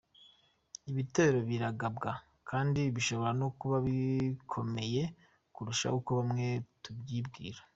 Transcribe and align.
Ibitero 0.89 1.37
biragabwa 1.49 2.11
kandi 2.49 2.81
bishobora 2.95 3.31
no 3.41 3.47
kuba 3.59 3.77
bikomeye 3.85 5.03
kurusha 5.53 5.87
uko 5.99 6.09
bamwe 6.19 6.47
tubyibwira. 6.83 7.59